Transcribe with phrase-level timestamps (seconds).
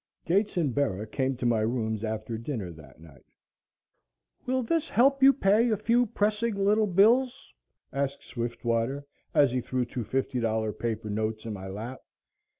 [0.25, 3.23] Gates and Bera came to my rooms after dinner that night.
[4.47, 7.53] "Will this help you pay a few pressing little bills?"
[7.93, 12.01] asked Swiftwater, as he threw two fifty dollar paper notes in my lap.